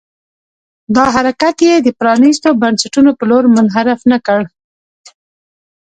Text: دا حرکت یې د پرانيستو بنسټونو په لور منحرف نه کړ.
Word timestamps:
دا 0.95 1.05
حرکت 1.15 1.57
یې 1.67 1.75
د 1.81 1.87
پرانيستو 1.99 2.49
بنسټونو 2.61 3.11
په 3.19 3.23
لور 3.29 3.43
منحرف 3.55 4.01
نه 4.11 4.17
کړ. 4.27 4.41